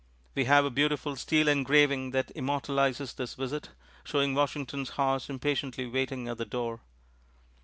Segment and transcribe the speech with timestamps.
[0.33, 3.69] We have a beautiful steel engraving that immortalizes this visit,
[4.03, 6.79] showing Washington's horse impatiently waiting at the door.